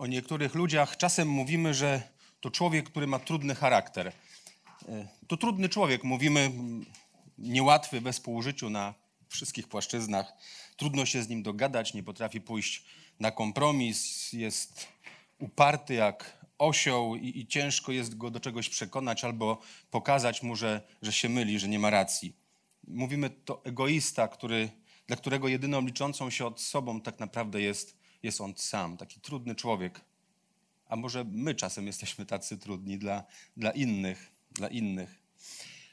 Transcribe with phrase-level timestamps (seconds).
[0.00, 2.02] O niektórych ludziach czasem mówimy, że
[2.40, 4.12] to człowiek, który ma trudny charakter.
[4.88, 6.50] E, To trudny człowiek, mówimy,
[7.38, 8.94] niełatwy we współżyciu na
[9.28, 10.32] wszystkich płaszczyznach.
[10.76, 12.84] Trudno się z nim dogadać, nie potrafi pójść
[13.20, 14.88] na kompromis, jest
[15.38, 19.60] uparty jak osioł i, i ciężko jest go do czegoś przekonać albo
[19.90, 22.36] pokazać mu, że, że się myli, że nie ma racji.
[22.88, 24.70] Mówimy to egoista, który,
[25.06, 29.54] dla którego jedyną liczącą się od sobą tak naprawdę jest, jest on sam, taki trudny
[29.54, 30.00] człowiek.
[30.88, 33.24] A może my czasem jesteśmy tacy trudni dla,
[33.56, 35.18] dla innych, dla innych.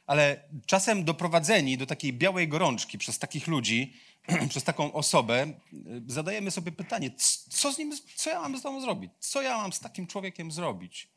[0.08, 3.94] Ale czasem doprowadzeni do takiej białej gorączki przez takich ludzi,
[4.50, 7.12] przez taką osobę, y, zadajemy sobie pytanie,
[7.50, 9.12] co z nim, co ja mam z tobą zrobić?
[9.20, 11.08] Co ja mam z takim człowiekiem zrobić?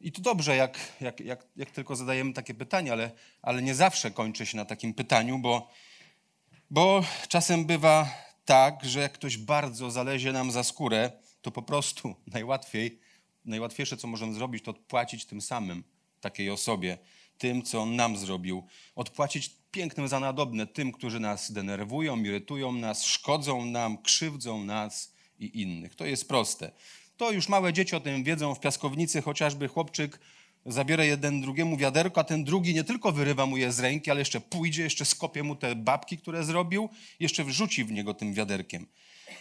[0.00, 3.10] I to dobrze, jak, jak, jak, jak tylko zadajemy takie pytanie, ale,
[3.42, 5.70] ale nie zawsze kończy się na takim pytaniu, bo,
[6.70, 8.10] bo czasem bywa
[8.46, 13.00] tak, że jak ktoś bardzo zalezie nam za skórę, to po prostu najłatwiej,
[13.44, 15.84] najłatwiejsze, co możemy zrobić, to odpłacić tym samym
[16.20, 16.98] takiej osobie,
[17.38, 18.66] tym, co on nam zrobił.
[18.94, 25.62] Odpłacić pięknym za nadobne tym, którzy nas denerwują, irytują nas, szkodzą nam, krzywdzą nas i
[25.62, 25.94] innych.
[25.94, 26.72] To jest proste.
[27.16, 28.54] To już małe dzieci o tym wiedzą.
[28.54, 30.20] W piaskownicy chociażby chłopczyk
[30.66, 34.20] zabiera jeden drugiemu wiaderko, a ten drugi nie tylko wyrywa mu je z ręki, ale
[34.20, 36.88] jeszcze pójdzie, jeszcze skopie mu te babki, które zrobił,
[37.20, 38.86] jeszcze wrzuci w niego tym wiaderkiem.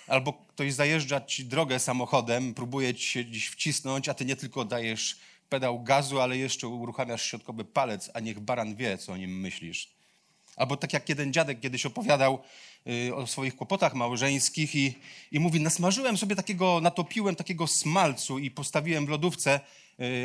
[0.07, 4.65] Albo ktoś zajeżdża ci drogę samochodem, próbuje ci się gdzieś wcisnąć, a ty nie tylko
[4.65, 5.19] dajesz
[5.49, 9.95] pedał gazu, ale jeszcze uruchamiasz środkowy palec, a niech baran wie, co o nim myślisz.
[10.55, 12.39] Albo tak jak jeden dziadek kiedyś opowiadał
[12.87, 14.93] y, o swoich kłopotach małżeńskich i,
[15.31, 19.59] i mówi, nasmażyłem sobie takiego, natopiłem takiego smalcu i postawiłem w lodówce,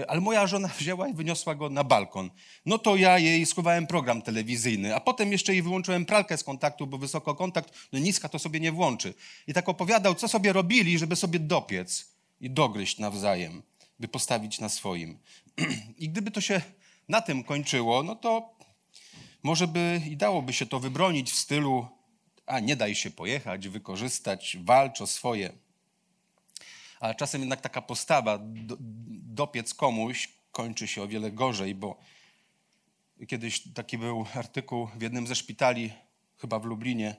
[0.08, 2.30] ale moja żona wzięła i wyniosła go na balkon.
[2.66, 6.86] No to ja jej schowałem program telewizyjny, a potem jeszcze jej wyłączyłem pralkę z kontaktu,
[6.86, 9.14] bo wysoko kontakt, no niska to sobie nie włączy.
[9.46, 12.08] I tak opowiadał, co sobie robili, żeby sobie dopiec
[12.40, 13.62] i dogryźć nawzajem,
[13.98, 15.18] by postawić na swoim.
[15.98, 16.60] I gdyby to się
[17.08, 18.54] na tym kończyło, no to
[19.42, 21.86] może by i dałoby się to wybronić w stylu,
[22.46, 25.52] a nie daj się pojechać, wykorzystać, walcz o swoje.
[27.00, 28.76] Ale czasem jednak taka postawa, do,
[29.24, 31.98] dopiec komuś, kończy się o wiele gorzej, bo
[33.28, 35.92] kiedyś taki był artykuł w jednym ze szpitali,
[36.36, 37.16] chyba w Lublinie,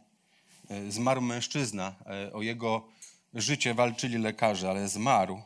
[0.69, 1.95] e, zmarł mężczyzna.
[2.05, 2.87] e, O jego
[3.33, 5.41] życie walczyli lekarze, ale zmarł.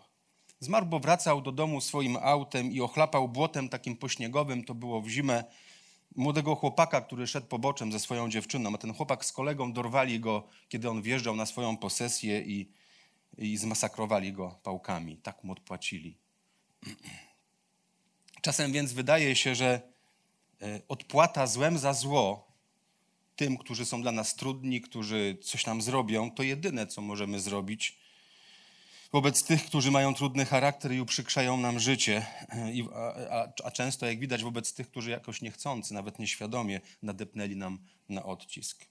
[0.59, 5.09] Zmarł, bo wracał do domu swoim autem i ochlapał błotem takim pośniegowym, to było w
[5.09, 5.44] zimę,
[6.16, 10.47] młodego chłopaka, który szedł poboczem ze swoją dziewczyną, a ten chłopak z kolegą dorwali go,
[10.69, 12.69] kiedy on wjeżdżał na swoją posesję i,
[13.38, 15.18] i zmasakrowali go pałkami.
[15.18, 16.18] Tak mu odpłacili.
[18.41, 19.81] Czasem więc wydaje się, że
[20.62, 22.47] e, odpłata złem za zło
[23.35, 27.97] tym, którzy są dla nas trudni, którzy coś nam zrobią, to jedyne, co możemy zrobić
[29.12, 32.25] wobec tych, którzy mają trudny charakter i uprzykrzają nam życie,
[32.94, 37.79] a, a, a często, jak widać, wobec tych, którzy jakoś niechcący, nawet nieświadomie nadepnęli nam
[38.09, 38.85] na odcisk.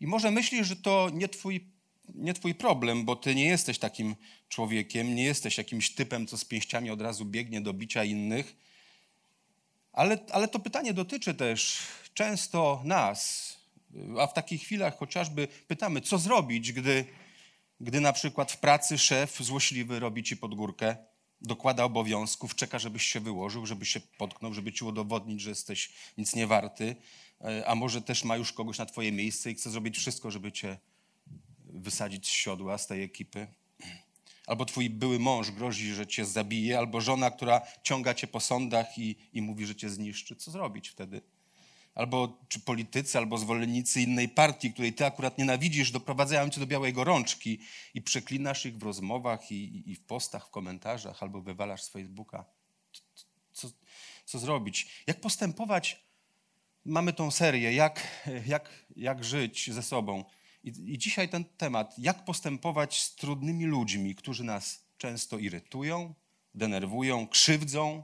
[0.00, 1.66] I może myślisz, że to nie twój,
[2.14, 4.16] nie twój problem, bo ty nie jesteś takim
[4.48, 8.56] człowiekiem, nie jesteś jakimś typem, co z pięściami od razu biegnie do bicia innych,
[9.92, 11.78] ale, ale to pytanie dotyczy też
[12.14, 13.54] często nas,
[14.18, 17.04] a w takich chwilach chociażby pytamy, co zrobić, gdy
[17.80, 20.96] gdy na przykład w pracy szef złośliwy robi ci pod górkę,
[21.40, 26.34] dokłada obowiązków, czeka, żebyś się wyłożył, żebyś się potknął, żeby ci udowodnić, że jesteś nic
[26.34, 26.96] nie warty,
[27.40, 30.52] e, a może też ma już kogoś na twoje miejsce i chce zrobić wszystko, żeby
[30.52, 30.78] cię
[31.74, 33.46] wysadzić z siodła, z tej ekipy.
[34.46, 38.98] Albo twój były mąż grozi, że cię zabije, albo żona, która ciąga cię po sądach
[38.98, 40.36] i, i mówi, że cię zniszczy.
[40.36, 41.20] Co zrobić wtedy?
[41.94, 46.92] albo czy politycy, albo zwolennicy innej partii, której ty akurat nienawidzisz, doprowadzają cię do białej
[46.92, 47.60] gorączki
[47.94, 52.44] i przeklinasz ich w rozmowach i, i w postach, w komentarzach, albo wywalasz z Facebooka.
[53.52, 53.68] Co,
[54.24, 54.86] co zrobić?
[55.06, 56.04] Jak postępować?
[56.84, 58.08] Mamy tą serię, jak,
[58.46, 60.24] jak, jak żyć ze sobą.
[60.64, 66.14] I, I dzisiaj ten temat, jak postępować z trudnymi ludźmi, którzy nas często irytują,
[66.54, 68.02] denerwują, krzywdzą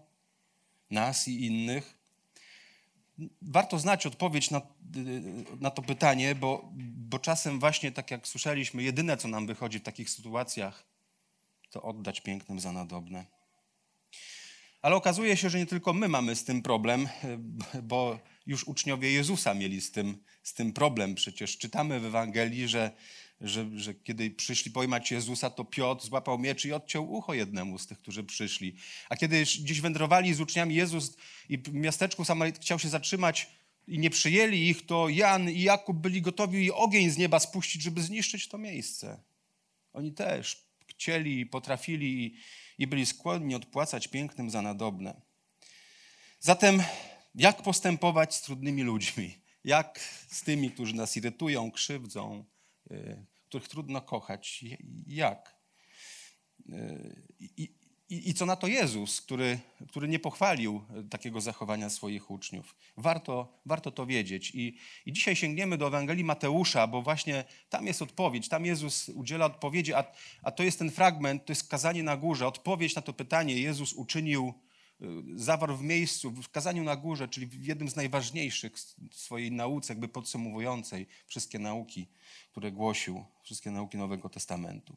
[0.90, 1.98] nas i innych.
[3.42, 4.62] warto znać odpowiedź na,
[5.60, 6.72] na to pytanie, bo,
[7.10, 10.84] bo czasem właśnie, tak jak słyszeliśmy, jedyne, co nam wychodzi w takich sytuacjach,
[11.70, 13.26] to oddać pięknym za nadobne.
[14.82, 17.08] Ale okazuje się, że nie tylko my mamy z tym problem,
[17.82, 18.18] bo
[18.50, 21.14] już uczniowie Jezusa mieli z tym, z tym problem.
[21.14, 22.90] Przecież czytamy w Ewangelii, że,
[23.40, 27.86] że, że kiedy przyszli pojmać Jezusa, to Piotr złapał miecz i odciął ucho jednemu z
[27.86, 28.76] tych, którzy przyszli.
[29.08, 31.16] A kiedy gdzieś wędrowali z uczniami Jezus
[31.48, 33.50] i w miasteczku Samaryt chciał się zatrzymać
[33.88, 38.02] i nie przyjęli ich, to Jan i Jakub byli gotowi ogień z nieba spuścić, żeby
[38.02, 39.20] zniszczyć to miejsce.
[39.92, 42.36] Oni też chcieli, potrafili i,
[42.78, 45.20] i byli skłonni odpłacać pięknym za nadobne.
[46.40, 46.82] Zatem
[47.34, 49.38] jak postępować z trudnymi ludźmi?
[49.64, 52.44] Jak z tymi, którzy nas irytują, krzywdzą,
[52.90, 54.64] y, których trudno kochać?
[55.06, 55.56] Jak?
[56.68, 57.74] Y, I,
[58.08, 62.76] i, I, co na to Jezus, który, który nie pochwalił takiego zachowania swoich uczniów?
[62.96, 64.52] Warto, warto to wiedzieć.
[64.54, 69.46] I, I dzisiaj sięgniemy do Ewangelii Mateusza, bo właśnie tam jest odpowiedź, tam Jezus udziela
[69.46, 70.04] odpowiedzi, a,
[70.42, 72.46] a to jest ten fragment, to jest kazanie na górze.
[72.46, 74.69] Odpowiedź na to pytanie Jezus uczynił Y,
[75.34, 78.72] zawarł w miejscu, w kazaniu na górze, czyli w jednym z najważniejszych
[79.12, 82.08] swojej nauce, jakby podsumowującej wszystkie nauki,
[82.50, 84.96] które głosił, wszystkie nauki Nowego Testamentu.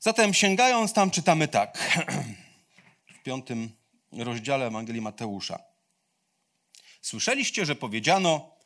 [0.00, 1.78] Zatem sięgając tam czytamy tak,
[3.20, 3.70] w piątym
[4.12, 5.62] rozdziale Ewangelii Mateusza.
[7.02, 8.56] Słyszeliście, że powiedziano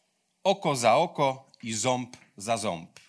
[0.44, 3.00] oko za oko i ząb za ząb.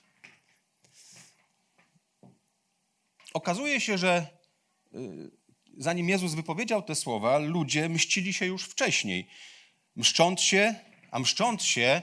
[3.34, 4.28] Okazuje się, że
[4.94, 5.32] y,
[5.78, 9.28] zanim Jezus wypowiedział te słowa, ludzie mścili się już wcześniej.
[9.96, 10.76] Mszcząc się,
[11.12, 12.02] a mszcząc się,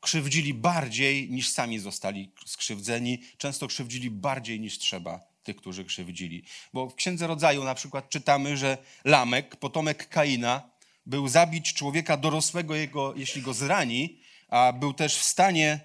[0.00, 3.18] krzywdzili bardziej niż sami zostali skrzywdzeni.
[3.38, 6.44] Często krzywdzili bardziej niż trzeba tych, którzy krzywdzili.
[6.72, 10.70] Bo w Księdze Rodzaju na przykład czytamy, że Lamek, potomek Kaina,
[11.06, 15.80] był zabić człowieka dorosłego, jego, jeśli go zrani, a był też w stanie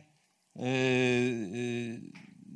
[0.56, 2.02] yy, yy,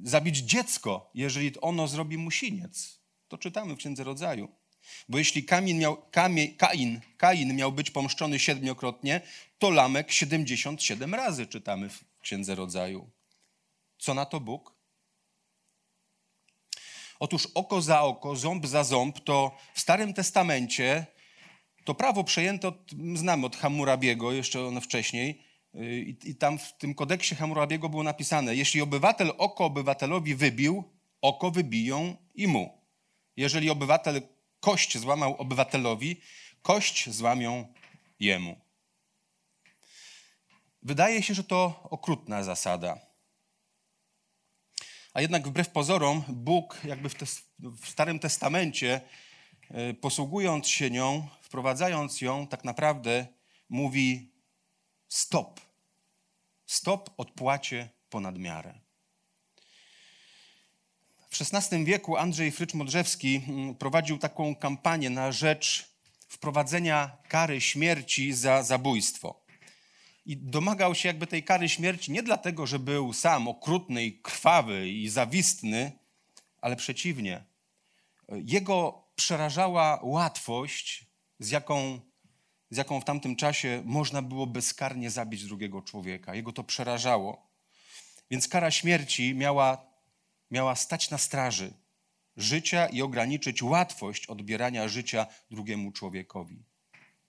[0.04, 3.00] zabić dziecko, jeżeli ono zrobi mu siniec.
[3.28, 4.61] To czytamy w Księdze Rodzaju.
[5.10, 9.22] Bo jeśli Kain miał, Kamie, Kain, Kain miał być pomszczony siedmiokrotnie,
[9.60, 13.10] to Lamek 77 razy czytamy w Księdze Rodzaju.
[13.98, 14.76] Co na to Bóg?
[17.20, 21.06] Otóż oko za oko, ząb za ząb, to w Starym Testamencie
[21.84, 25.42] to prawo przejęte od, znamy od Hammurabiego, jeszcze ono wcześniej,
[25.76, 30.84] y, i, i tam w tym kodeksie Hammurabiego było napisane, jeśli obywatel oko obywatelowi wybił,
[31.22, 32.82] oko wybiją i mu.
[33.38, 34.22] Jeżeli obywatel
[34.62, 36.22] kość złamał obywatelowi,
[36.62, 37.74] kość złamią
[38.20, 38.60] jemu.
[40.84, 43.00] Wydaje się, że to okrutna zasada.
[45.14, 47.26] A jednak wbrew pozorom, Bóg, jakby w, te,
[47.60, 49.02] w Starym Testamencie,
[49.70, 53.28] e, posługując się nią, wprowadzając ją, tak naprawdę
[53.70, 54.32] mówi:
[55.08, 55.62] stop.
[56.66, 58.80] Stop odpłacie ponad miarę.
[61.32, 65.90] W XVI wieku Andrzej Frycz-Modrzewski mm, prowadził taką kampanię na rzecz
[66.28, 69.46] wprowadzenia kary śmierci za zabójstwo.
[70.26, 74.90] I domagał się jakby tej kary śmierci nie dlatego, że był sam okrutny i krwawy
[74.90, 75.92] i zawistny,
[76.62, 77.44] ale przeciwnie.
[78.30, 81.06] Jego przerażała łatwość,
[81.40, 82.00] z jaką,
[82.70, 86.36] z jaką w tamtym czasie można było bezkarnie zabić drugiego człowieka.
[86.36, 87.48] Jego to przerażało.
[88.32, 89.91] Więc kara śmierci miała
[90.52, 91.74] miała stać na straży
[92.38, 96.64] życia i ograniczyć łatwość odbierania życia drugiemu człowiekowi.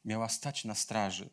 [0.04, 1.30] Miała stać na straży.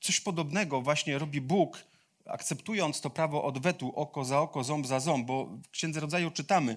[0.00, 1.84] Coś podobnego właśnie robi Bóg,
[2.26, 6.76] akceptując to prawo odwetu oko za oko, ząb za ząb, bo w Księdze Rodzaju czytamy,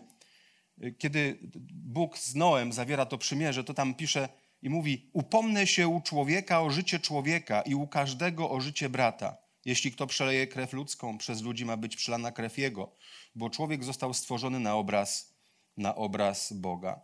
[0.98, 1.40] kiedy
[1.72, 4.30] Bóg z Noem zawiera to przymierze, to tam pisze
[4.62, 9.43] i mówi: Upomnę się u człowieka o życie człowieka i u każdego o życie brata.
[9.66, 12.96] Jeśli kto przeleje krew ludzką, przez ludzi ma być przelana krew jego,
[13.36, 15.34] bo człowiek został stworzony na obraz,
[15.78, 17.02] na obraz Boga.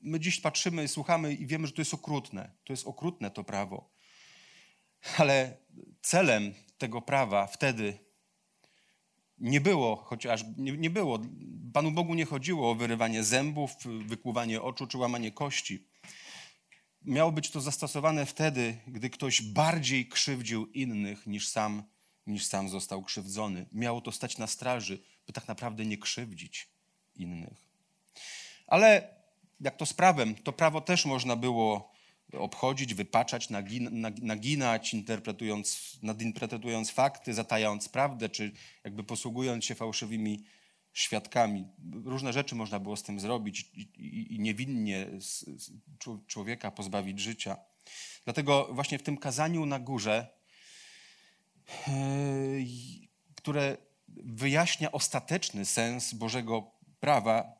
[0.00, 2.52] My dziś patrzymy, słuchamy i wiemy, że to jest okrutne.
[2.64, 3.90] To jest okrutne to prawo.
[5.18, 5.56] Ale
[6.02, 7.98] celem tego prawa wtedy
[9.38, 11.18] nie było, chociaż nie, nie było,
[11.72, 13.70] Panu Bogu nie chodziło o wyrywanie zębów,
[14.06, 15.86] wykłuwanie oczu czy łamanie kości
[17.06, 21.82] miało być to zastosowane wtedy, gdy ktoś bardziej krzywdził innych niż sam,
[22.26, 23.66] niż sam został krzywdzony.
[23.72, 26.68] Miało to stać na straży, by tak naprawdę nie krzywdzić
[27.16, 27.66] innych.
[28.66, 29.14] Ale
[29.60, 31.92] jak to z prawem, to prawo też można było
[32.32, 33.48] obchodzić, wypaczać,
[34.22, 38.52] naginać, interpretując, nadinterpretując fakty, zatajając prawdę, czy
[38.84, 40.44] jakby posługując się fałszywymi
[40.96, 41.66] świadkami.
[42.04, 45.72] Różne rzeczy można było z tym zrobić i, i, niewinnie z, z
[46.26, 47.56] człowieka pozbawić życia.
[48.24, 50.28] Dlatego właśnie w tym kazaniu na górze,
[51.86, 51.94] yy,
[53.34, 53.76] które
[54.08, 57.58] wyjaśnia ostateczny sens Bożego prawa,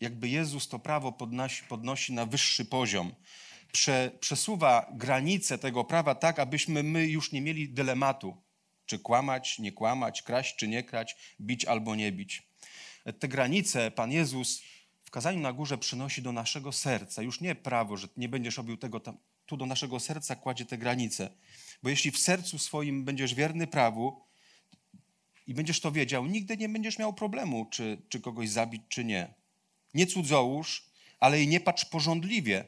[0.00, 3.14] jakby Jezus to prawo podnosi, podnosi na wyższy poziom.
[3.72, 8.36] Prze, przesuwa granice tego prawa tak, abyśmy my już nie mieli dylematu,
[8.88, 12.42] czy kłamać, nie kłamać, kraść, czy nie kraść, bić albo nie bić.
[13.18, 14.62] Te granice Pan Jezus
[15.04, 17.22] w kazaniu na górze przynosi do naszego serca.
[17.22, 20.78] Już nie prawo, że nie będziesz robił tego tam, tu do naszego serca kładzie te
[20.78, 21.30] granice.
[21.82, 24.24] Bo jeśli w sercu swoim będziesz wierny prawu
[25.46, 29.34] i będziesz to wiedział, nigdy nie będziesz miał problemu, czy, czy kogoś zabić, czy nie.
[29.94, 30.90] Nie cudzołóż,
[31.20, 32.64] ale i nie patrz porządliwie.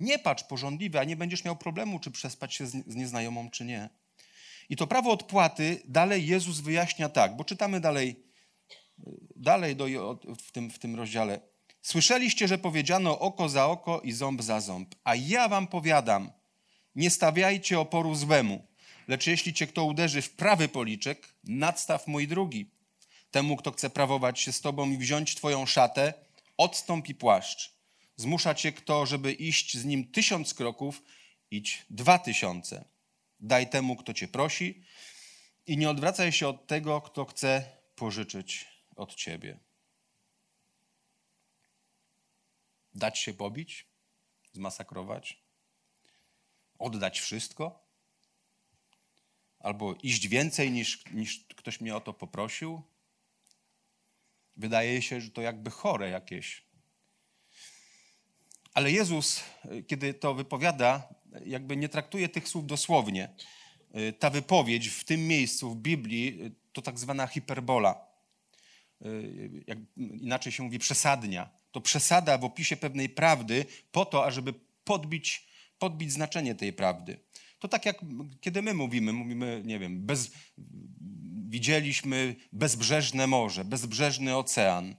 [0.00, 3.64] Nie patrz porządliwie, a nie będziesz miał problemu, czy przespać się z, z nieznajomą, czy
[3.64, 3.88] nie.
[4.70, 8.22] I to prawo odpłaty dalej Jezus wyjaśnia tak, bo czytamy dalej,
[9.36, 9.86] dalej do,
[10.38, 11.40] w, tym, w tym rozdziale.
[11.82, 16.32] Słyszeliście, że powiedziano oko za oko i ząb za ząb, a ja wam powiadam,
[16.94, 18.66] nie stawiajcie oporu złemu,
[19.08, 22.70] lecz jeśli cię kto uderzy w prawy policzek, nadstaw mój drugi.
[23.30, 26.14] Temu, kto chce prawować się z tobą i wziąć twoją szatę,
[26.56, 27.74] odstąpi płaszcz.
[28.16, 31.02] Zmusza cię kto, żeby iść z nim tysiąc kroków,
[31.50, 32.84] idź dwa tysiące.
[33.40, 34.84] Daj temu, kto cię prosi
[35.66, 39.58] i nie odwracaj się od tego, kto chce pożyczyć od ciebie.
[42.94, 43.86] Dać się pobić,
[44.52, 45.42] zmasakrować,
[46.78, 47.90] oddać wszystko,
[49.58, 52.82] albo iść więcej niż, niż ktoś mnie o to poprosił.
[54.56, 56.64] Wydaje się, że to jakby chore jakieś.
[58.74, 59.40] Ale Jezus,
[59.86, 61.14] kiedy to wypowiada,
[61.46, 63.28] jakby nie traktuje tych słów dosłownie.
[64.18, 66.40] Ta wypowiedź w tym miejscu w Biblii
[66.72, 68.06] to tak zwana hiperbola.
[69.66, 75.46] Jak inaczej się mówi przesadnia to przesada w opisie pewnej prawdy po to, ażeby podbić,
[75.78, 77.20] podbić znaczenie tej prawdy.
[77.58, 78.04] To tak jak
[78.40, 80.30] kiedy my mówimy, mówimy, nie wiem, bez,
[81.48, 84.96] widzieliśmy bezbrzeżne morze, bezbrzeżny ocean.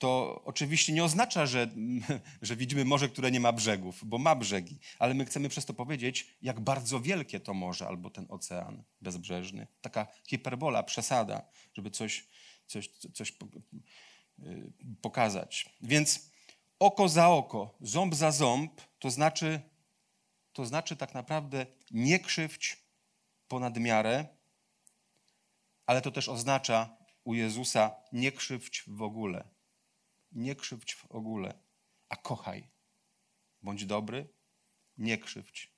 [0.00, 1.68] To oczywiście nie oznacza, że,
[2.42, 5.74] że widzimy morze, które nie ma brzegów, bo ma brzegi, ale my chcemy przez to
[5.74, 9.66] powiedzieć, jak bardzo wielkie to morze albo ten ocean bezbrzeżny.
[9.80, 11.42] Taka hiperbola, przesada,
[11.74, 12.28] żeby coś,
[12.66, 13.32] coś, coś
[14.46, 15.76] Y, pokazać.
[15.82, 16.30] Więc
[16.78, 19.60] oko za oko, ząb za ząb, to znaczy,
[20.52, 22.76] to znaczy tak naprawdę nie krzywdź
[23.48, 24.26] ponad miarę,
[25.86, 29.48] ale to też oznacza u Jezusa nie krzywdź w ogóle.
[30.32, 31.58] Nie krzywdź w ogóle,
[32.08, 32.68] a kochaj.
[33.62, 34.28] Bądź dobry,
[34.98, 35.72] nie krzywdź.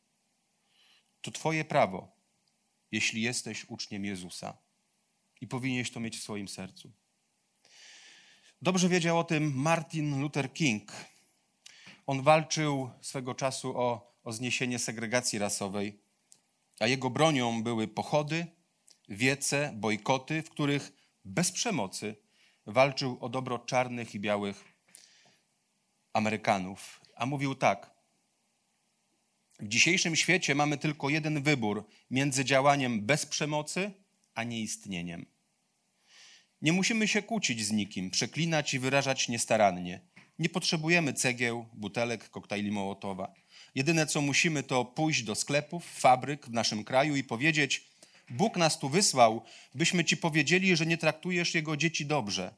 [1.20, 2.16] To Twoje prawo,
[2.90, 4.58] jeśli jesteś uczniem Jezusa
[5.40, 6.92] i powinieneś to mieć w swoim sercu.
[8.62, 10.92] Dobrze wiedział o tym Martin Luther King.
[12.06, 16.02] On walczył swego czasu o, o zniesienie segregacji rasowej,
[16.80, 18.46] a jego bronią były pochody,
[19.08, 20.92] wiece, bojkoty, w których
[21.24, 22.16] bez przemocy
[22.66, 24.64] walczył o dobro czarnych i białych
[26.12, 27.00] Amerykanów.
[27.16, 27.90] A mówił tak:
[29.60, 33.92] W dzisiejszym świecie mamy tylko jeden wybór między działaniem bez przemocy
[34.34, 35.26] a nieistnieniem.
[36.62, 40.00] Nie musimy się kłócić z nikim, przeklinać i wyrażać niestarannie.
[40.38, 43.34] Nie potrzebujemy cegieł, butelek, koktajli Mołotowa.
[43.74, 47.91] Jedyne co musimy to pójść do sklepów, fabryk w naszym kraju i powiedzieć:
[48.30, 49.42] Bóg nas tu wysłał,
[49.74, 52.54] byśmy ci powiedzieli, że nie traktujesz jego dzieci dobrze.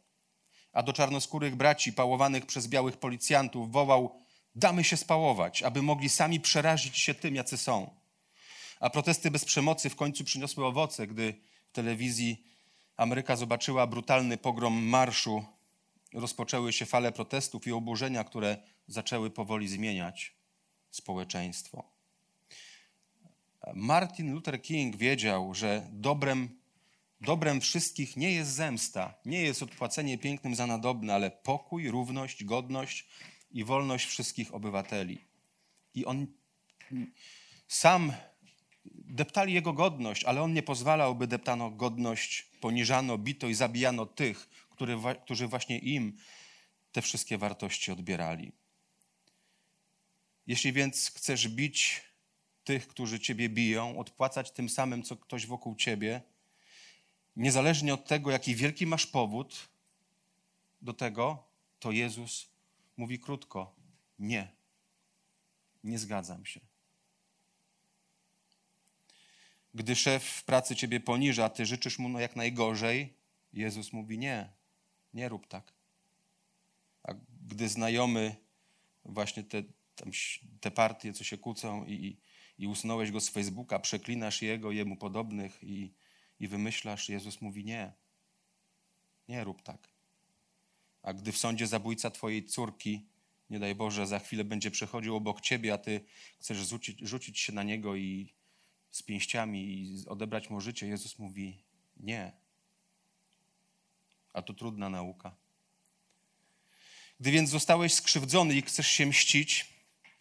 [0.73, 4.21] A do czarnoskórych braci pałowanych przez białych policjantów wołał:
[4.54, 7.90] Damy się spałować, aby mogli sami przerazić się tym, jacy są.
[8.80, 11.35] A protesty bez przemocy w końcu przyniosły owoce, gdy
[11.68, 12.44] w telewizji
[12.97, 15.44] Ameryka zobaczyła brutalny pogrom marszu,
[16.12, 18.56] rozpoczęły się fale protestów i oburzenia, które
[18.87, 20.37] zaczęły powoli zmieniać
[20.90, 21.93] społeczeństwo.
[23.75, 26.61] Martin Luther King wiedział, że dobrem,
[27.21, 33.09] dobrem wszystkich nie jest zemsta, nie jest odpłacenie pięknym za nadobne, ale pokój, równość, godność
[33.50, 35.18] i wolność wszystkich obywateli.
[35.94, 36.26] I on
[37.68, 38.12] sam
[38.94, 44.49] deptali jego godność, ale on nie pozwalał, by deptano godność, poniżano, bito i zabijano tych,
[44.71, 46.16] który, którzy właśnie im
[46.92, 48.52] te wszystkie wartości odbierali.
[50.47, 52.02] Jeśli więc chcesz bić
[52.64, 56.23] tych, którzy ciebie biją, odpłacać tym samym, co ktoś wokół ciebie,
[57.37, 59.68] niezależnie od tego, jaki wielki masz powód
[60.83, 61.44] do tego,
[61.78, 62.49] to Jezus
[62.97, 63.75] mówi krótko:
[64.18, 64.52] Nie,
[65.85, 66.61] nie zgadzam się.
[69.75, 73.14] Gdy szef w pracy ciebie poniża, ty życzysz mu no jak najgorzej,
[73.52, 74.52] Jezus mówi nie,
[75.14, 75.73] Nie rób tak.
[77.02, 77.14] A
[77.47, 78.37] gdy znajomy
[79.04, 79.62] właśnie te,
[80.61, 82.16] te partie, co się kłócą i,
[82.58, 85.92] i usunąłeś go z Facebooka, przeklinasz jego, jemu podobnych i,
[86.40, 87.92] i wymyślasz, Jezus mówi nie.
[89.28, 89.88] Nie rób tak.
[91.02, 93.06] A gdy w sądzie zabójca twojej córki,
[93.50, 96.00] nie daj Boże, za chwilę będzie przechodził obok ciebie, a ty
[96.40, 98.34] chcesz rzucić, rzucić się na niego i
[98.90, 101.62] z pięściami i odebrać mu życie, Jezus mówi
[101.96, 102.32] nie.
[104.32, 105.37] A to trudna nauka.
[107.20, 109.75] Gdy więc zostałeś skrzywdzony i chcesz się mścić,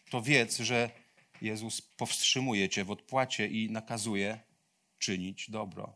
[0.09, 1.02] to wiedz, że
[1.43, 4.39] Jezus powstrzymuje cię w odpłacie i nakazuje
[4.99, 5.95] czynić dobro.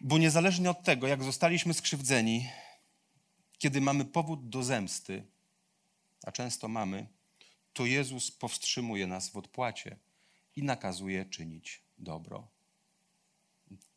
[0.00, 2.48] Bo niezależnie od tego, jak zostaliśmy skrzywdzeni,
[3.58, 5.26] kiedy mamy powód do zemsty,
[6.24, 7.06] a często mamy,
[7.72, 9.96] to Jezus powstrzymuje nas w odpłacie
[10.56, 12.48] i nakazuje czynić dobro.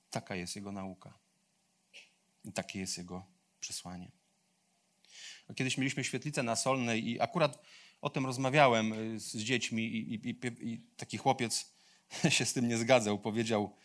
[0.10, 1.20] Taka jest Jego nauka.
[2.46, 3.26] I takie jest Jego
[3.60, 4.12] przesłanie.
[5.56, 7.64] Kiedyś mieliśmy świetlicę na Solnej i akurat
[8.02, 10.36] o tym rozmawiałem y, z dziećmi i, i,
[10.72, 11.74] i, taki chłopiec
[12.30, 13.20] się z tym nie zgadzał.
[13.20, 13.76] Powiedział,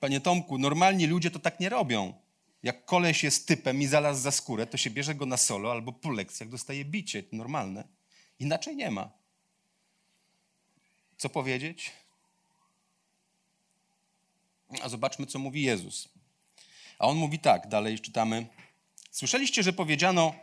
[0.00, 2.14] panie Tomku, normalni ludzie to tak nie robią.
[2.62, 5.92] Jak koleś jest typem i zalazł za skórę, to się bierze go na solo albo
[5.92, 7.22] po lekcjach dostaje bicie.
[7.32, 7.84] Normalne.
[8.38, 9.10] Inaczej nie ma.
[11.16, 11.92] Co powiedzieć?
[14.82, 16.08] A zobaczmy, co mówi Jezus.
[16.98, 18.46] A on mówi tak, dalej czytamy.
[19.10, 20.34] Słyszeliście, że powiedziano,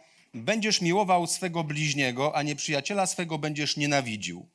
[0.43, 4.45] będziesz miłował swego bliźniego, a nieprzyjaciela swego będziesz nienawidził.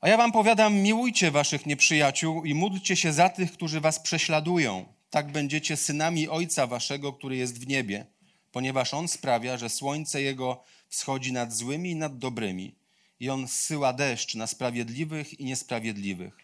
[0.00, 4.84] A ja wam powiadam, miłujcie waszych nieprzyjaciół i módlcie się za tych, którzy was prześladują.
[5.10, 8.06] Tak będziecie synami Ojca waszego, który jest w niebie,
[8.52, 12.74] ponieważ On sprawia, że słońce Jego wschodzi nad złymi i nad dobrymi
[13.20, 16.36] i On zsyła deszcz na sprawiedliwych i niesprawiedliwych.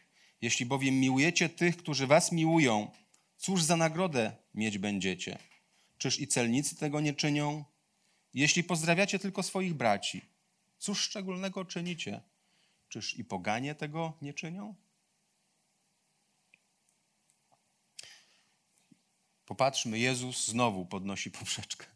[0.43, 2.91] Jeśli bowiem miłujecie tych, którzy was miłują,
[3.37, 5.39] cóż za nagrodę mieć będziecie?
[5.99, 7.65] Czyż i celnicy tego nie czynią?
[8.35, 10.25] Jeśli pozdrawiacie tylko swoich braci,
[10.79, 12.21] cóż szczególnego czynicie?
[12.89, 14.75] Czyż i poganie tego nie czynią?
[19.47, 21.87] Popatrzmy, Jezus znowu podnosi poprzeczkę.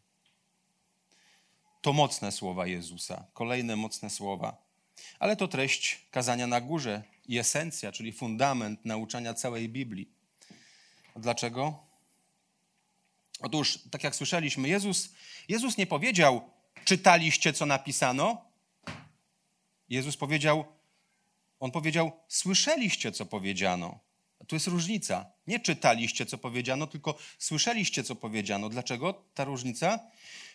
[1.81, 4.57] To mocne słowa Jezusa, kolejne mocne słowa.
[5.19, 10.09] Ale to treść kazania na górze i esencja, czyli fundament nauczania całej Biblii.
[11.15, 11.87] Dlaczego?
[13.39, 15.09] Otóż, tak jak słyszeliśmy, Jezus,
[15.47, 16.49] Jezus nie powiedział,
[16.85, 18.45] czytaliście, co napisano.
[19.89, 20.65] Jezus powiedział,
[21.59, 23.99] on powiedział, słyszeliście, co powiedziano.
[24.47, 25.25] Tu jest różnica.
[25.47, 28.69] Nie czytaliście, co powiedziano, tylko słyszeliście, co powiedziano.
[28.69, 29.99] Dlaczego ta różnica?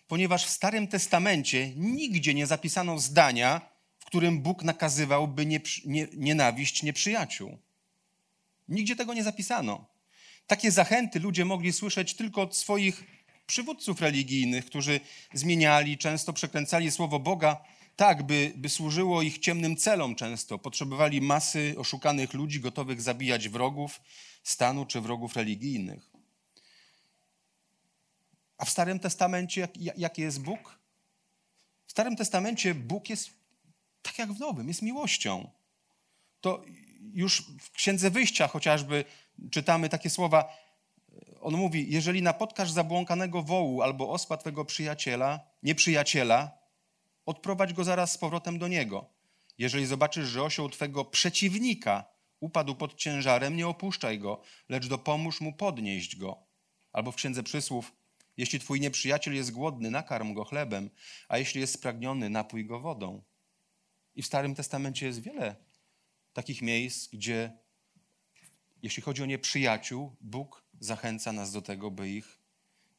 [0.07, 3.61] Ponieważ w Starym Testamencie nigdzie nie zapisano zdania,
[3.99, 7.57] w którym Bóg nakazywałby nie, nie, nienawiść nieprzyjaciół.
[8.67, 9.85] Nigdzie tego nie zapisano.
[10.47, 13.03] Takie zachęty ludzie mogli słyszeć tylko od swoich
[13.45, 14.99] przywódców religijnych, którzy
[15.33, 17.63] zmieniali, często przekręcali słowo Boga
[17.95, 20.59] tak, by, by służyło ich ciemnym celom często.
[20.59, 24.01] Potrzebowali masy oszukanych ludzi gotowych zabijać wrogów
[24.43, 26.11] stanu czy wrogów religijnych.
[28.57, 30.79] A w Starym Testamencie jak, jaki jest Bóg?
[31.87, 33.29] W Starym Testamencie Bóg jest
[34.01, 35.49] tak jak w Nowym, jest miłością.
[36.41, 36.65] To
[37.13, 39.05] już w Księdze Wyjścia chociażby
[39.51, 40.57] czytamy takie słowa.
[41.43, 46.57] On mówi, jeżeli napotkasz zabłąkanego wołu albo osła twego przyjaciela, nieprzyjaciela,
[47.25, 49.05] odprowadź go zaraz z powrotem do niego.
[49.57, 52.05] Jeżeli zobaczysz, że osioł twego przeciwnika
[52.39, 56.37] upadł pod ciężarem, nie opuszczaj go, lecz dopomóż mu podnieść go.
[56.91, 57.93] Albo w Księdze Przysłów,
[58.37, 60.89] jeśli twój nieprzyjaciel jest głodny, nakarm go chlebem,
[61.27, 63.23] a jeśli jest spragniony, napój go wodą.
[64.15, 65.55] I w Starym Testamencie jest wiele
[66.33, 67.57] takich miejsc, gdzie
[68.83, 72.37] jeśli chodzi o nieprzyjaciół, Bóg zachęca nas do tego, by ich,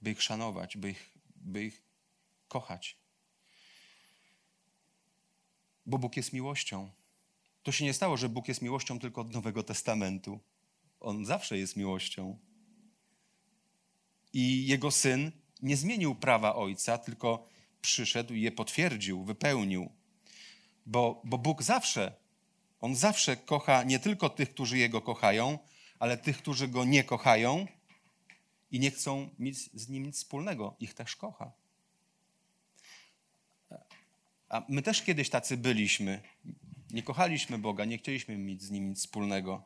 [0.02, 1.82] by ich szanować, by ich, by ich
[2.48, 2.96] kochać.
[5.86, 6.90] Bo Bóg jest miłością.
[7.62, 10.40] To się nie stało, że Bóg jest miłością tylko od Nowego Testamentu.
[11.00, 12.38] On zawsze jest miłością.
[14.32, 17.46] I jego syn nie zmienił prawa ojca, tylko
[17.80, 19.90] przyszedł i je potwierdził, wypełnił.
[20.86, 22.16] Bo, bo Bóg zawsze,
[22.80, 25.58] on zawsze kocha nie tylko tych, którzy jego kochają,
[25.98, 27.66] ale tych, którzy go nie kochają
[28.74, 31.52] i nie chcą mieć z nim nic wspólnego, ich też kocha.
[34.48, 36.22] A my też kiedyś tacy byliśmy.
[36.90, 39.62] Nie kochaliśmy Boga, nie chcieliśmy mieć z nim nic wspólnego.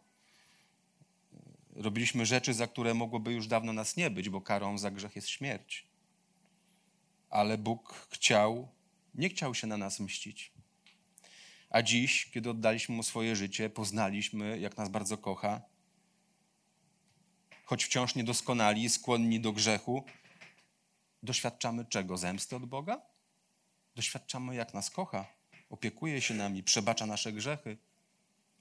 [1.77, 5.29] Robiliśmy rzeczy, za które mogłoby już dawno nas nie być, bo karą za grzech jest
[5.29, 5.87] śmierć.
[7.31, 8.68] Ale Bóg chciał,
[9.14, 10.53] nie chciał się na nas mścić.
[11.71, 15.62] A dziś, kiedy oddaliśmy mu swoje życie, poznaliśmy, jak nas bardzo kocha,
[17.68, 20.04] choć wciąż niedoskonali i skłonni do grzechu,
[21.22, 22.16] doświadczamy czego?
[22.16, 23.02] Zemsty od Boga?
[23.94, 25.26] Doświadczamy, jak nas kocha,
[25.70, 27.76] opiekuje się nami, przebacza nasze grzechy.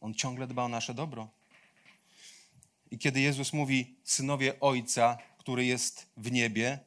[0.01, 1.29] On ciągle dba o nasze dobro.
[2.91, 6.79] I kiedy Jezus mówi, synowie Ojca, który jest w niebie,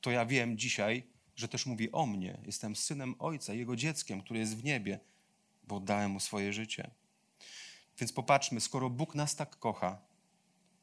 [0.00, 2.38] to ja wiem dzisiaj, że też mówi o mnie.
[2.46, 5.00] Jestem synem Ojca, Jego dzieckiem, który jest w niebie,
[5.62, 6.90] bo oddałem Mu swoje życie.
[7.98, 9.98] Więc popatrzmy, skoro Bóg nas tak kocha,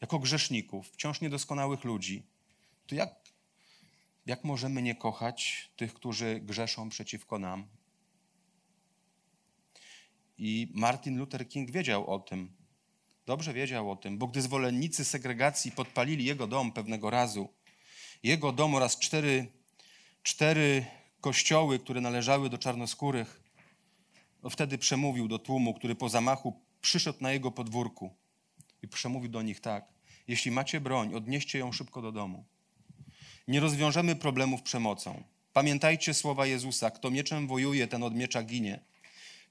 [0.02, 2.24] jako grzeszników, wciąż niedoskonałych ludzi,
[2.88, 3.10] to jak,
[4.26, 7.67] jak możemy nie kochać tych, którzy grzeszą przeciwko nam?
[10.38, 12.52] I Martin Luther King wiedział o tym.
[13.26, 17.54] Dobrze wiedział o tym, bo gdy zwolennicy segregacji podpalili jego dom pewnego razu,
[18.24, 19.48] jego dom oraz cztery,
[20.24, 20.86] cztery
[21.22, 23.43] kościoły, które należały do czarnoskórych,
[24.50, 28.15] wtedy przemówił do tłumu, który po zamachu przyszedł na jego podwórku
[28.81, 29.85] i przemówił do nich tak:
[30.27, 32.45] Jeśli macie broń, odnieście ją szybko do domu.
[33.47, 35.23] Nie rozwiążemy problemów przemocą.
[35.53, 38.79] Pamiętajcie słowa Jezusa: Kto mieczem wojuje, ten od miecza ginie.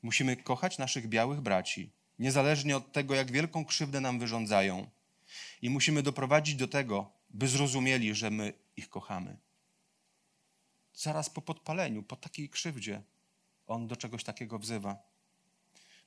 [0.02, 4.90] Musimy kochać naszych białych braci, niezależnie od tego, jak wielką krzywdę nam wyrządzają.
[5.62, 9.36] I musimy doprowadzić do tego, by zrozumieli, że my ich kochamy.
[10.94, 13.02] Zaraz po podpaleniu, po takiej krzywdzie,
[13.66, 14.96] on do czegoś takiego wzywa.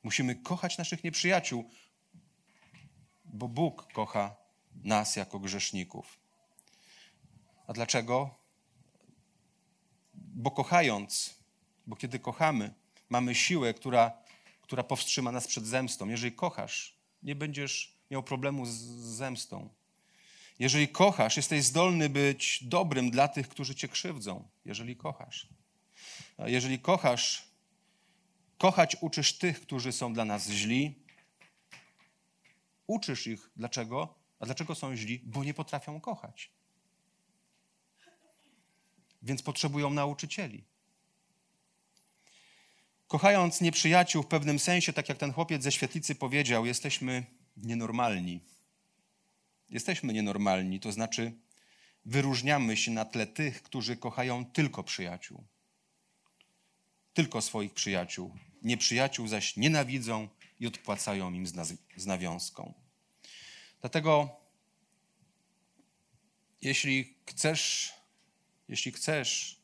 [0.03, 1.69] Musimy kochać naszych nieprzyjaciół,
[3.25, 4.35] bo Bóg kocha
[4.83, 6.19] nas jako grzeszników.
[7.67, 8.35] A dlaczego?
[10.13, 11.35] Bo kochając,
[11.87, 12.73] bo kiedy kochamy,
[13.09, 14.11] mamy siłę, która,
[14.61, 16.09] która powstrzyma nas przed zemstą.
[16.09, 18.71] Jeżeli kochasz, nie będziesz miał problemu z
[19.15, 19.69] zemstą.
[20.59, 24.47] Jeżeli kochasz, jesteś zdolny być dobrym dla tych, którzy cię krzywdzą.
[24.65, 25.47] Jeżeli kochasz.
[26.37, 27.50] A jeżeli kochasz,
[28.61, 30.95] kochać uczysz tych, którzy są dla nas źli.
[32.87, 33.49] Uczysz ich.
[33.55, 34.15] Dlaczego?
[34.39, 35.21] A dlaczego są źli?
[35.25, 36.51] Bo nie potrafią kochać.
[39.21, 40.63] Więc potrzebują nauczycieli.
[43.07, 47.25] Kochając nieprzyjaciół w pewnym sensie, tak jak ten chłopiec ze świetlicy powiedział, jesteśmy
[47.57, 48.39] nienormalni.
[49.69, 51.33] Jesteśmy nienormalni, to znaczy
[52.05, 55.43] wyróżniamy się na tle tych, którzy kochają tylko przyjaciół.
[57.13, 58.37] Tylko swoich przyjaciół.
[58.61, 60.27] Nieprzyjaciół zaś nienawidzą
[60.59, 61.47] i odpłacają im
[61.95, 62.73] z nawiązką.
[63.81, 64.29] Dlatego,
[66.61, 67.93] jeśli chcesz,
[68.67, 69.59] jeśli chcesz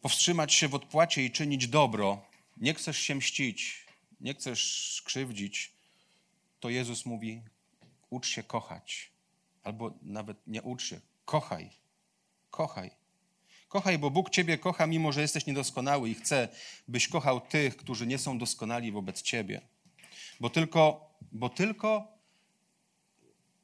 [0.00, 3.86] powstrzymać się w odpłacie i czynić dobro, nie chcesz się mścić,
[4.20, 5.72] nie chcesz krzywdzić,
[6.60, 7.42] to Jezus mówi:
[8.10, 9.10] ucz się kochać.
[9.62, 11.70] Albo nawet nie ucz się, kochaj.
[12.50, 13.01] Kochaj.
[13.72, 16.48] Kochaj, bo Bóg Ciebie kocha, mimo że jesteś niedoskonały i chce,
[16.88, 19.60] byś kochał tych, którzy nie są doskonali wobec Ciebie.
[20.40, 22.18] Bo tylko, bo tylko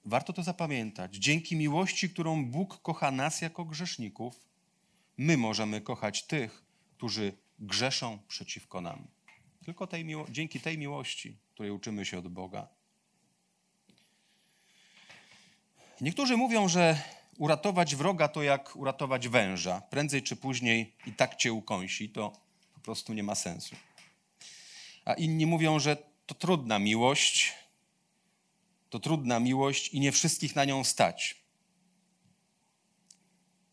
[0.05, 1.17] warto to zapamiętać.
[1.17, 4.41] Dzięki miłości, którą Bóg kocha nas jako grzeszników,
[5.19, 6.63] my możemy kochać tych,
[6.97, 9.07] którzy grzeszą przeciwko nam.
[9.65, 12.69] Tylko tej dzięki tej miłości, której uczymy się od Boga.
[16.01, 17.03] Niektórzy mówią, że
[17.39, 19.81] uratować wroga to jak uratować węża.
[19.81, 22.11] Prędzej czy później i tak cię ukąsi.
[22.11, 22.33] To
[22.75, 23.77] po prostu nie ma sensu.
[25.05, 25.97] A inni mówią, że
[26.27, 27.55] to trudna miłość,
[28.91, 31.43] to trudna miłość i nie wszystkich na nią stać.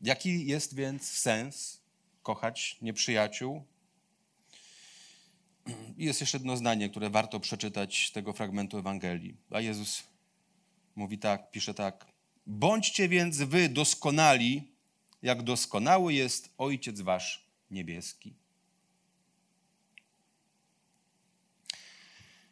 [0.01, 1.81] Jaki jest więc sens
[2.23, 3.65] kochać nieprzyjaciół?
[5.97, 9.37] Jest jeszcze jedno zdanie, które warto przeczytać z tego fragmentu Ewangelii.
[9.51, 10.03] A Jezus
[10.95, 12.14] mówi tak, pisze tak.
[12.47, 14.71] Bądźcie więc wy doskonali,
[15.21, 18.33] jak doskonały jest Ojciec Wasz niebieski.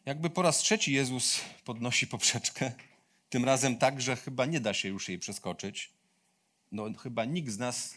[0.06, 2.72] Jakby po raz trzeci Jezus podnosi poprzeczkę,
[3.30, 5.94] tym razem tak, że chyba nie da się już jej przeskoczyć
[6.74, 7.96] no, chyba nikt z nas,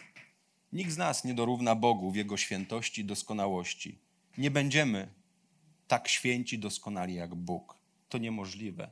[0.73, 3.99] nikt z nas nie dorówna Bogu w Jego świętości i doskonałości.
[4.39, 5.09] Nie będziemy
[5.89, 7.79] tak święci, doskonali jak Bóg.
[8.09, 8.91] To niemożliwe.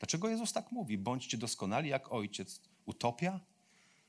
[0.00, 0.98] Dlaczego Jezus tak mówi?
[0.98, 2.60] Bądźcie doskonali jak Ojciec.
[2.86, 3.40] Utopia?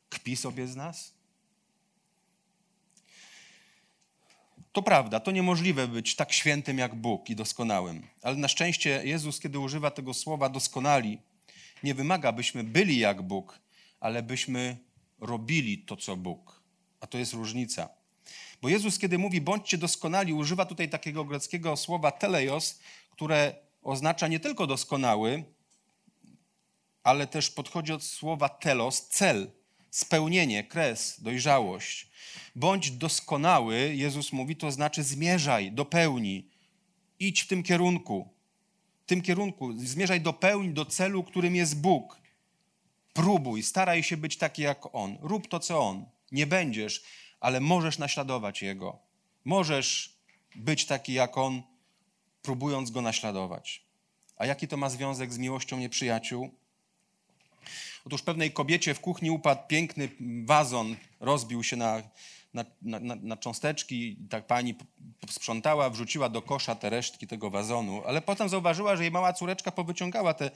[0.10, 1.14] Kpi sobie z nas?
[4.72, 8.08] To prawda, to niemożliwe być tak świętym jak Bóg i doskonałym.
[8.22, 11.18] Ale na szczęście Jezus, kiedy używa tego słowa doskonali,
[11.84, 13.60] nie wymaga, byśmy byli jak Bóg,
[14.00, 14.78] ale byśmy
[15.20, 16.62] robili to, co Bóg.
[17.00, 17.90] A to jest różnica.
[18.62, 24.40] Bo Jezus, kiedy mówi bądźcie doskonali, używa tutaj takiego greckiego słowa teleios, które oznacza nie
[24.40, 25.44] tylko doskonały,
[27.04, 29.52] ale też podchodzi od słowa telos, cel,
[29.92, 32.08] spełnienie, kres, dojrzałość.
[32.56, 36.50] Bądź doskonały, Jezus mówi, to znaczy zmierzaj do pełni,
[37.20, 38.30] idź w tym kierunku.
[39.06, 39.74] tym kierunku.
[39.78, 42.22] Zmierzaj do pełni, do celu, którym jest Bóg.
[43.14, 45.18] Próbuj, staraj się być taki jak On.
[45.22, 46.06] Rób to, co On.
[46.32, 47.04] Nie będziesz,
[47.40, 49.00] ale możesz naśladować Jego.
[49.46, 50.18] Możesz
[50.56, 51.64] być taki jak On,
[52.42, 53.84] próbując Go naśladować.
[54.38, 56.61] A jaki to ma związek z miłością nieprzyjaciół?
[58.06, 60.10] Otóż pewnej kobiecie w kuchni upadł piękny
[60.46, 62.02] wazon, rozbił się na,
[62.54, 64.18] na, na, na cząsteczki.
[64.30, 64.76] Tak pani
[65.30, 69.72] sprzątała, wrzuciła do kosza te resztki tego wazonu, ale potem zauważyła, że jej mała córeczka
[69.72, 70.52] powyciągała te,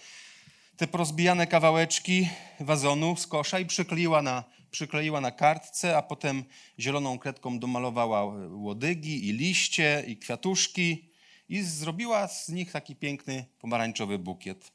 [0.77, 2.29] te porozbijane kawałeczki
[2.59, 6.43] wazonu z kosza i przykleiła na, przykleiła na kartce, a potem
[6.79, 11.09] zieloną kredką domalowała łodygi i liście i kwiatuszki
[11.49, 14.71] i zrobiła z nich taki piękny pomarańczowy bukiet.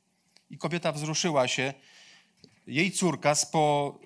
[0.50, 1.74] I kobieta wzruszyła się.
[2.66, 3.98] Jej córka, spo,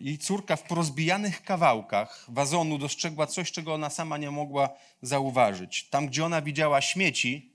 [0.00, 4.68] jej córka w porozbijanych kawałkach wazonu dostrzegła coś, czego ona sama nie mogła
[5.02, 5.88] zauważyć.
[5.88, 7.52] Tam, gdzie ona widziała śmieci,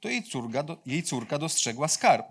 [0.00, 2.26] to jej córka, jej córka dostrzegła skarb.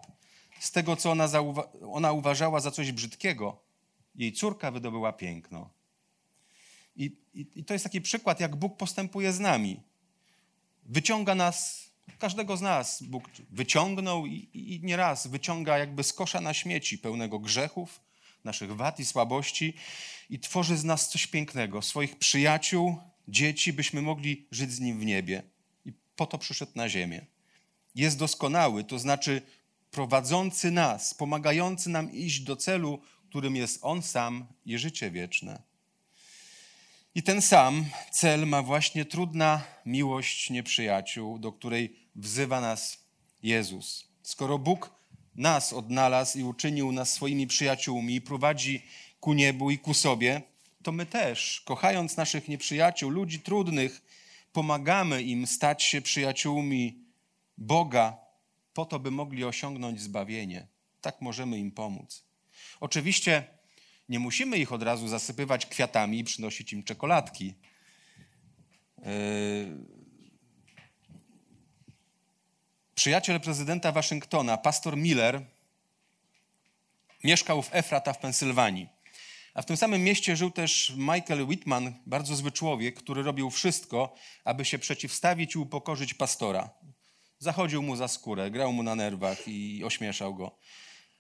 [0.60, 3.62] Z tego, co ona, zauwa- ona uważała za coś brzydkiego,
[4.15, 5.69] jej córka wydobyła piękno.
[6.95, 9.80] I, i, I to jest taki przykład, jak Bóg postępuje z nami
[10.86, 16.53] wyciąga nas, każdego z nas Bóg wyciągnął i, i nieraz wyciąga jakby z kosza na
[16.53, 18.01] śmieci pełnego grzechów,
[18.43, 19.73] naszych wad i słabości
[20.29, 25.05] i tworzy z nas coś pięknego, swoich przyjaciół, dzieci, byśmy mogli żyć z Nim w
[25.05, 25.43] niebie.
[25.85, 27.25] I po to przyszedł na ziemię.
[27.95, 29.41] Jest doskonały, to znaczy
[29.91, 35.61] prowadzący nas, pomagający nam iść do celu, którym jest On sam i życie wieczne.
[37.15, 43.06] I ten sam cel ma właśnie trudna miłość nieprzyjaciół, do której wzywa nas
[43.43, 44.08] Jezus.
[44.23, 44.91] Skoro Bóg
[45.36, 48.86] nas odnalazł i uczynił nas swoimi przyjaciółmi i prowadzi
[49.19, 50.41] ku niebu i ku sobie,
[50.84, 54.01] to my też, kochając naszych nieprzyjaciół, ludzi trudnych,
[54.54, 57.06] pomagamy im stać się przyjaciółmi
[57.58, 58.17] Boga,
[58.73, 60.67] po to, by mogli osiągnąć zbawienie.
[61.01, 62.25] Tak możemy im pomóc.
[62.80, 63.54] Oczywiście
[64.09, 67.53] nie musimy ich od razu zasypywać kwiatami i przynosić im czekoladki.
[68.97, 69.05] Yy,
[72.95, 75.41] przyjaciel prezydenta Waszyngtona, pastor Miller,
[77.23, 78.87] mieszkał w Efrata w Pensylwanii.
[79.53, 84.15] A w tym samym mieście żył też Michael Whitman, bardzo zły człowiek, który robił wszystko,
[84.43, 86.69] aby się przeciwstawić i upokorzyć pastora.
[87.39, 90.57] Zachodził mu za skórę, grał mu na nerwach i ośmieszał go.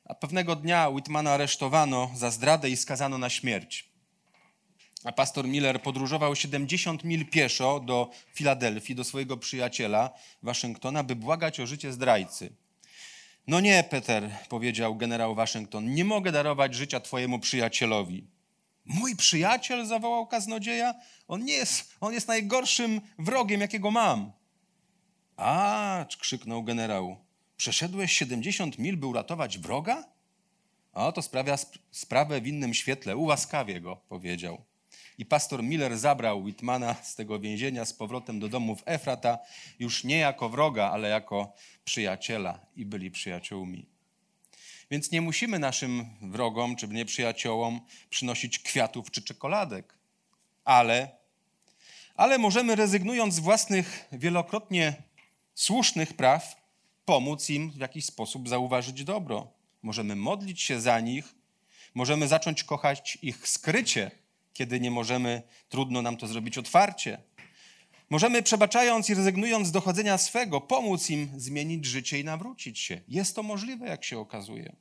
[0.05, 3.89] A pewnego dnia Whitmana aresztowano za zdradę i skazano na śmierć.
[5.03, 10.09] A pastor Miller podróżował 70 mil pieszo do Filadelfii, do swojego przyjaciela
[10.43, 12.53] Waszyngtona, by błagać o życie zdrajcy.
[13.47, 18.27] No nie, Peter, powiedział generał Waszyngton, nie mogę darować życia twojemu przyjacielowi.
[18.85, 20.93] Mój przyjaciel, zawołał kaznodzieja,
[21.27, 24.31] on nie jest, on jest najgorszym wrogiem, jakiego mam.
[25.37, 27.24] A, krzyknął generał,
[27.57, 30.03] Przeszedłeś 70 mil, by uratować wroga?
[30.93, 33.17] O, to sprawia sp sprawę w innym świetle.
[33.17, 34.61] Ułaskawie go, powiedział.
[35.17, 39.39] I pastor Miller zabrał Whitmana z tego więzienia z powrotem do domu w Efrata,
[39.79, 41.53] już nie jako wroga, ale jako
[41.85, 43.85] przyjaciela i byli przyjaciółmi.
[44.91, 49.93] Więc nie musimy naszym wrogom czy nieprzyjaciołom przynosić kwiatów czy czekoladek,
[50.65, 51.09] ale,
[52.15, 54.93] ale możemy rezygnując z własnych wielokrotnie
[55.53, 56.64] słusznych praw,
[57.05, 59.47] pomóc im w jakiś sposób zauważyć dobro.
[59.81, 61.35] Możemy modlić się za nich,
[61.95, 64.11] możemy zacząć kochać ich skrycie,
[64.53, 67.17] kiedy nie możemy, trudno nam to zrobić otwarcie.
[68.09, 73.01] Możemy, przebaczając i rezygnując z dochodzenia swego, pomóc im zmienić życie i nawrócić się.
[73.07, 74.75] Jest to możliwe, jak się okazuje.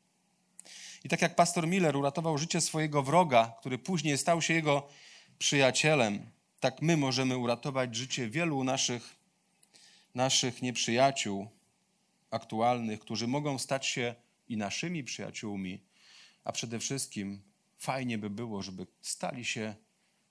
[1.05, 4.89] I tak jak pastor Miller uratował życie swojego wroga, który później stał się jego
[5.39, 9.17] przyjacielem, tak my możemy uratować życie wielu naszych,
[10.15, 11.49] naszych nieprzyjaciół,
[12.35, 14.15] aktualnych, którzy mogą stać się
[14.49, 15.85] i naszymi przyjaciółmi,
[16.45, 17.43] a przede wszystkim
[17.79, 19.75] fajnie by było, żeby stali się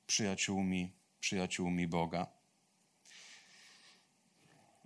[0.08, 2.28] przyjaciółmi, przyjaciółmi Boga.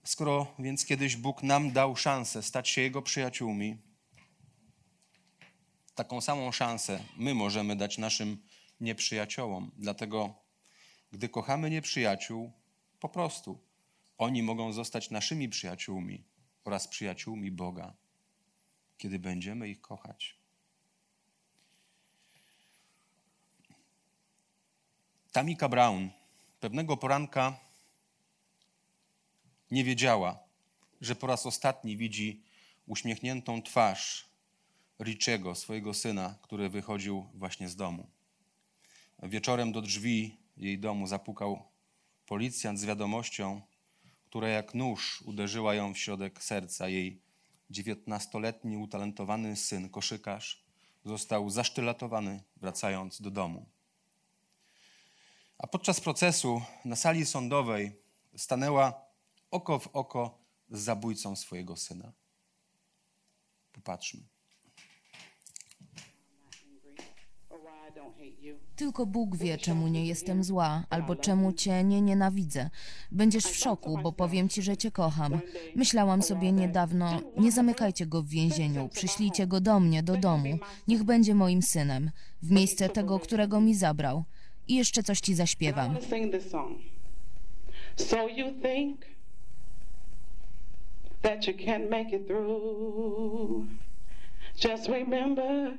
[0.03, 3.77] Skoro więc kiedyś Bóg nam dał szansę stać się Jego przyjaciółmi,
[5.95, 8.37] taką samą szansę my możemy dać naszym
[8.81, 9.71] nieprzyjaciołom.
[9.77, 10.33] Dlatego,
[11.11, 12.51] gdy kochamy nieprzyjaciół,
[12.99, 13.59] po prostu
[14.17, 16.23] oni mogą zostać naszymi przyjaciółmi
[16.67, 17.93] oraz przyjaciółmi Boga,
[18.97, 20.37] kiedy będziemy ich kochać.
[25.31, 26.09] Tamika Brown
[26.59, 27.59] pewnego poranka
[29.71, 30.39] nie wiedziała,
[31.01, 32.43] że po raz ostatni widzi
[32.87, 34.29] uśmiechniętą twarz
[34.99, 38.07] Richiego, swojego syna, który wychodził właśnie z domu.
[39.23, 41.63] Wieczorem do drzwi jej domu zapukał
[42.25, 43.61] policjant z wiadomością,
[44.29, 46.89] która jak nóż uderzyła ją w środek serca.
[46.89, 47.21] Jej
[47.71, 50.63] 19-letni utalentowany syn, koszykarz,
[51.05, 53.65] został zasztyletowany wracając do domu.
[55.57, 58.01] A podczas procesu na sali sądowej
[58.35, 59.01] stanęła
[59.51, 62.11] oko w oko z zabójcą swojego syna.
[63.73, 64.36] Popatrzmy.
[68.75, 72.69] Tylko Bóg wie, czemu nie jestem zła, albo czemu cię nie nienawidzę.
[73.11, 75.39] Będziesz w szoku, bo powiem ci, że cię kocham.
[75.75, 80.57] Myślałam sobie niedawno, nie zamykajcie go w więzieniu, przyślijcie go do mnie, do domu.
[80.87, 84.23] Niech będzie moim synem, w miejsce tego, którego mi zabrał.
[84.67, 85.97] I jeszcze coś ci zaśpiewam.
[87.95, 89.05] So you think
[91.21, 93.65] that you can't make it through?
[94.63, 95.77] Just remember,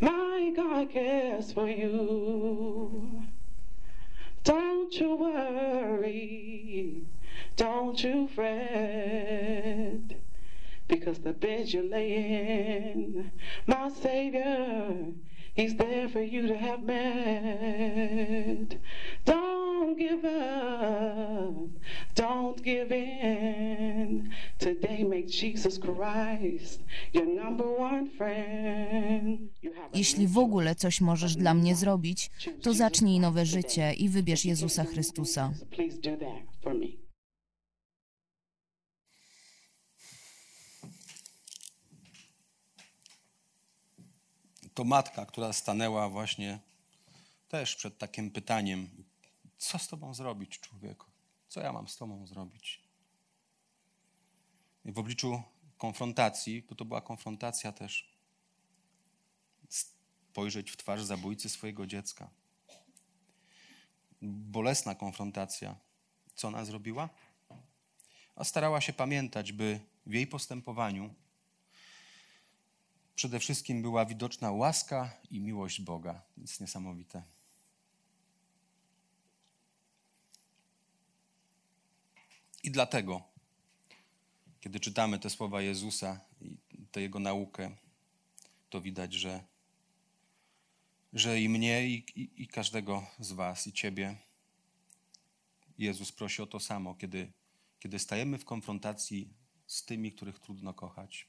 [0.00, 3.24] my God cares for you.
[4.42, 7.02] Don't you worry,
[7.56, 10.16] don't you fret,
[10.88, 13.30] because the bed you lay in,
[13.66, 15.12] my Savior,
[15.60, 18.78] He's there for you to have met.
[19.26, 21.54] Don't give up,
[22.14, 24.30] don't give in.
[24.58, 26.80] Today make Jesus Christ
[27.12, 29.50] your number one friend.
[29.94, 32.30] Jeśli w ogóle coś możesz dla mnie zrobić,
[32.62, 35.52] to zacznij nowe życie i wybierz Jezusa Chrystusa.
[35.58, 36.86] So please do that for me.
[44.80, 46.58] To matka, która stanęła właśnie
[47.48, 49.04] też przed takim pytaniem:
[49.58, 51.06] Co z tobą zrobić, człowieku?
[51.48, 52.82] Co ja mam z tobą zrobić?
[54.84, 55.42] I w obliczu
[55.78, 58.16] konfrontacji, bo to była konfrontacja też,
[59.68, 62.30] spojrzeć w twarz zabójcy swojego dziecka.
[64.22, 65.76] Bolesna konfrontacja.
[66.34, 67.08] Co ona zrobiła?
[68.36, 71.14] A starała się pamiętać, by w jej postępowaniu
[73.14, 76.22] przede wszystkim była widoczna łaska i miłość Boga.
[76.36, 77.22] Jest niesamowite.
[82.62, 83.22] I dlatego,
[84.60, 87.76] kiedy czytamy te słowa Jezusa i tę Jego naukę,
[88.70, 89.44] to widać, że,
[91.12, 94.16] że i mnie, i, i, i każdego z Was, i Ciebie,
[95.78, 97.32] Jezus prosi o to samo, kiedy,
[97.78, 99.34] kiedy stajemy w konfrontacji
[99.66, 101.28] z tymi, których trudno kochać.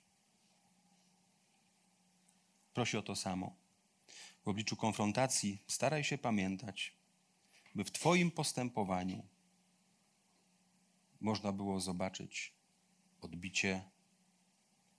[2.73, 3.55] Prosi o to samo.
[4.43, 6.93] W obliczu konfrontacji staraj się pamiętać,
[7.75, 9.23] by w Twoim postępowaniu
[11.21, 12.53] można było zobaczyć
[13.21, 13.84] odbicie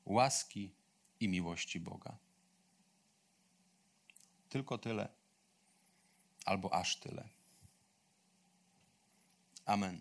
[0.04, 0.74] łaski
[1.20, 2.16] i miłości Boga.
[4.48, 5.08] Tylko tyle,
[6.44, 7.28] albo aż tyle.
[9.64, 10.00] Amen.